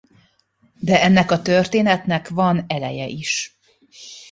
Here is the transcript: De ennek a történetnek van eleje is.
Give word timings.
De 0.79 1.01
ennek 1.01 1.31
a 1.31 1.41
történetnek 1.41 2.29
van 2.29 2.63
eleje 2.67 3.05
is. 3.07 3.57